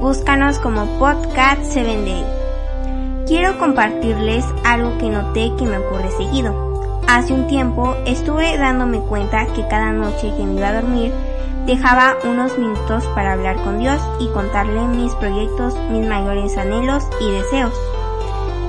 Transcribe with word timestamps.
Búscanos 0.00 0.58
como 0.60 0.86
Podcast 0.98 1.60
7 1.62 2.04
Day. 2.04 2.24
Quiero 3.26 3.58
compartirles 3.58 4.46
algo 4.64 4.96
que 4.96 5.10
noté 5.10 5.52
que 5.58 5.66
me 5.66 5.76
ocurre 5.76 6.10
seguido. 6.12 7.02
Hace 7.06 7.34
un 7.34 7.46
tiempo 7.48 7.94
estuve 8.06 8.56
dándome 8.56 9.00
cuenta 9.00 9.44
que 9.54 9.68
cada 9.68 9.92
noche 9.92 10.32
que 10.38 10.44
me 10.44 10.54
iba 10.54 10.68
a 10.68 10.80
dormir 10.80 11.12
dejaba 11.66 12.16
unos 12.24 12.56
minutos 12.56 13.04
para 13.14 13.34
hablar 13.34 13.56
con 13.56 13.78
Dios 13.78 14.00
y 14.20 14.28
contarle 14.28 14.80
mis 14.86 15.12
proyectos, 15.16 15.76
mis 15.90 16.06
mayores 16.06 16.56
anhelos 16.56 17.04
y 17.20 17.30
deseos. 17.32 17.74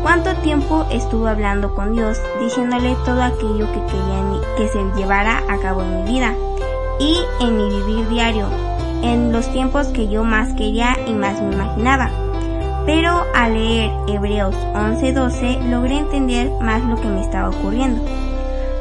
¿Cuánto 0.04 0.36
tiempo 0.41 0.86
estuve 0.91 1.30
hablando 1.30 1.74
con 1.74 1.94
Dios, 1.94 2.22
diciéndole 2.41 2.98
todo 3.05 3.24
aquello 3.24 3.72
que 3.72 3.86
quería 3.86 4.12
que 4.58 4.68
se 4.68 4.84
llevara 4.98 5.44
a 5.48 5.58
cabo 5.60 5.82
en 5.82 6.04
mi 6.04 6.12
vida 6.12 6.36
y 7.00 7.18
en 7.40 7.55
mi 7.55 7.70
vivir 7.70 8.10
diario, 8.10 8.48
en 9.04 9.32
los 9.32 9.52
tiempos 9.52 9.88
que 9.88 10.08
yo 10.08 10.23
más 10.23 10.54
quería 10.54 10.96
y 11.08 11.14
más 11.14 11.41
me 11.41 11.54
imaginaba. 11.54 12.10
Pero 12.86 13.24
al 13.36 13.54
leer 13.54 13.91
Hebreos 14.08 14.55
11:12 14.74 15.70
logré 15.70 15.99
entender 15.99 16.52
más 16.62 16.84
lo 16.84 16.96
que 16.96 17.07
me 17.07 17.22
estaba 17.22 17.49
ocurriendo. 17.49 18.04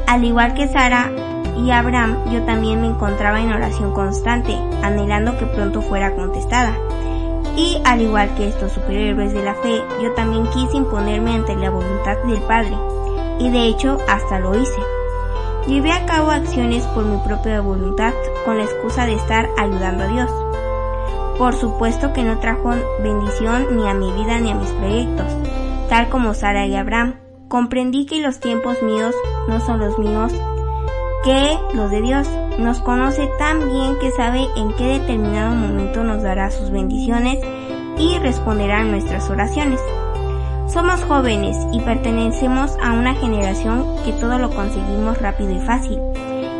Al 0.07 0.23
igual 0.23 0.53
que 0.53 0.67
Sara 0.67 1.11
y 1.57 1.71
Abraham, 1.71 2.17
yo 2.31 2.41
también 2.43 2.81
me 2.81 2.87
encontraba 2.87 3.41
en 3.41 3.53
oración 3.53 3.93
constante, 3.93 4.57
anhelando 4.81 5.37
que 5.37 5.45
pronto 5.45 5.81
fuera 5.81 6.15
contestada. 6.15 6.73
Y 7.55 7.81
al 7.85 8.01
igual 8.01 8.33
que 8.35 8.47
estos 8.47 8.71
superhéroes 8.71 9.33
de 9.33 9.43
la 9.43 9.53
fe, 9.55 9.81
yo 10.01 10.13
también 10.13 10.47
quise 10.47 10.77
imponerme 10.77 11.35
ante 11.35 11.55
la 11.55 11.69
voluntad 11.69 12.17
del 12.25 12.41
Padre. 12.41 12.75
Y 13.39 13.49
de 13.49 13.65
hecho, 13.65 13.97
hasta 14.07 14.39
lo 14.39 14.59
hice. 14.59 14.81
Llevé 15.67 15.91
a 15.91 16.05
cabo 16.05 16.31
acciones 16.31 16.85
por 16.87 17.05
mi 17.05 17.17
propia 17.17 17.61
voluntad 17.61 18.13
con 18.45 18.57
la 18.57 18.63
excusa 18.63 19.05
de 19.05 19.13
estar 19.13 19.47
ayudando 19.57 20.03
a 20.03 20.07
Dios. 20.07 20.31
Por 21.37 21.55
supuesto 21.55 22.13
que 22.13 22.23
no 22.23 22.39
trajo 22.39 22.71
bendición 23.01 23.77
ni 23.77 23.87
a 23.87 23.93
mi 23.93 24.11
vida 24.11 24.39
ni 24.39 24.51
a 24.51 24.55
mis 24.55 24.69
proyectos, 24.71 25.27
tal 25.89 26.09
como 26.09 26.33
Sara 26.33 26.65
y 26.65 26.75
Abraham. 26.75 27.15
Comprendí 27.47 28.05
que 28.05 28.21
los 28.21 28.39
tiempos 28.39 28.81
míos 28.81 29.13
no 29.47 29.59
son 29.59 29.79
los 29.79 29.99
míos 29.99 30.33
que 31.23 31.57
los 31.73 31.91
de 31.91 32.01
Dios. 32.01 32.27
Nos 32.57 32.79
conoce 32.79 33.29
tan 33.37 33.59
bien 33.71 33.97
que 33.99 34.11
sabe 34.11 34.47
en 34.55 34.73
qué 34.73 34.99
determinado 34.99 35.55
momento 35.55 36.03
nos 36.03 36.23
dará 36.23 36.51
sus 36.51 36.71
bendiciones 36.71 37.39
y 37.97 38.17
responderá 38.19 38.79
a 38.79 38.83
nuestras 38.83 39.29
oraciones. 39.29 39.79
Somos 40.71 41.03
jóvenes 41.03 41.57
y 41.73 41.81
pertenecemos 41.81 42.77
a 42.81 42.93
una 42.93 43.13
generación 43.13 43.85
que 44.05 44.13
todo 44.13 44.37
lo 44.37 44.49
conseguimos 44.51 45.17
rápido 45.17 45.51
y 45.51 45.59
fácil. 45.59 45.99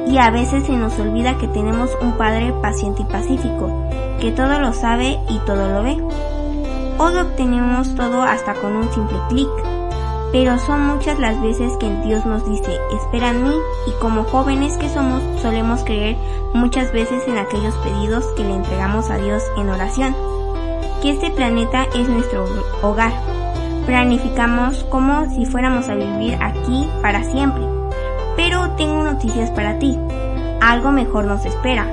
Y 0.06 0.18
a 0.18 0.30
veces 0.32 0.66
se 0.66 0.74
nos 0.74 1.00
olvida 1.00 1.38
que 1.38 1.48
tenemos 1.48 1.90
un 2.02 2.18
Padre 2.18 2.54
paciente 2.62 3.04
y 3.04 3.06
pacífico, 3.06 3.88
que 4.20 4.34
todo 4.34 4.60
lo 4.60 4.74
sabe 4.74 5.18
y 5.30 5.40
todo 5.46 5.70
lo 5.70 5.84
ve. 5.84 5.98
Hoy 6.98 7.16
obtenemos 7.16 7.96
todo 7.96 8.22
hasta 8.24 8.54
con 8.56 8.76
un 8.76 8.92
simple 8.92 9.18
clic. 9.30 9.50
Pero 10.34 10.60
son 10.60 10.88
muchas 10.88 11.18
las 11.18 11.42
veces 11.42 11.72
que 11.78 11.90
Dios 12.04 12.26
nos 12.26 12.46
dice, 12.50 12.78
espera 12.94 13.30
en 13.30 13.44
mí, 13.44 13.56
y 13.88 13.92
como 14.02 14.26
jóvenes 14.26 14.76
que 14.78 14.90
somos, 14.90 15.22
solemos 15.42 15.86
creer 15.86 16.18
muchas 16.54 16.92
veces 16.92 17.26
en 17.30 17.38
aquellos 17.38 17.76
pedidos 17.76 18.26
que 18.36 18.44
le 18.44 18.56
entregamos 18.56 19.10
a 19.10 19.18
Dios 19.18 19.42
en 19.58 19.70
oración. 19.70 20.14
Que 21.02 21.12
este 21.12 21.32
planeta 21.32 21.86
es 21.96 22.08
nuestro 22.08 22.46
hogar, 22.82 23.12
Planificamos 23.86 24.84
como 24.86 25.30
si 25.30 25.46
fuéramos 25.46 25.90
a 25.90 25.96
vivir 25.96 26.38
aquí 26.40 26.88
para 27.02 27.24
siempre. 27.24 27.64
Pero 28.36 28.72
tengo 28.72 29.04
noticias 29.04 29.50
para 29.52 29.80
ti. 29.80 29.98
Algo 30.62 30.92
mejor 30.92 31.26
nos 31.26 31.46
espera. 31.46 31.88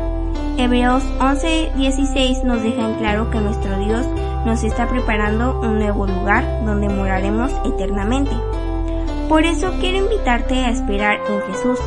Hebreos 0.59 1.04
11:16 1.21 2.43
nos 2.44 2.62
deja 2.62 2.88
en 2.88 2.94
claro 2.97 3.31
que 3.31 3.41
nuestro 3.41 3.78
Dios 3.78 4.06
nos 4.44 4.65
está 4.65 4.88
preparando 4.88 5.60
un 5.60 5.78
nuevo 5.78 6.06
lugar 6.06 6.44
donde 6.65 6.88
moraremos 6.88 7.53
eternamente. 7.65 8.32
Por 9.28 9.44
eso 9.44 9.72
quiero 9.81 9.99
invitarte 9.99 10.65
a 10.65 10.70
esperar 10.70 11.20
en 11.28 11.41
Jesús, 11.43 11.78